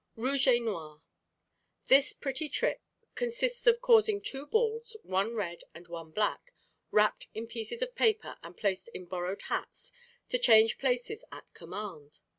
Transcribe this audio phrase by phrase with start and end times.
[0.15, 2.81] Rouge et Noir.—This pretty trick
[3.13, 6.55] consists of causing two balls, one red and one black,
[6.89, 9.91] wrapped in pieces of paper and placed in borrowed hats,
[10.29, 12.17] to change places at command.